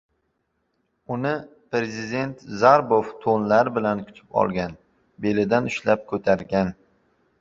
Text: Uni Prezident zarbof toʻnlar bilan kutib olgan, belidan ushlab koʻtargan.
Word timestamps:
Uni 1.15 1.33
Prezident 1.75 2.39
zarbof 2.63 3.11
toʻnlar 3.27 3.69
bilan 3.77 4.01
kutib 4.07 4.41
olgan, 4.45 4.75
belidan 5.27 5.71
ushlab 5.75 6.03
koʻtargan. 6.15 6.73